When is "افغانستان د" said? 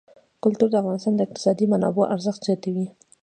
0.81-1.21